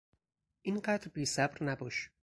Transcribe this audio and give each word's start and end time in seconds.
اینقدر 0.61 1.07
بیصبر 1.13 1.63
نباش! 1.63 2.09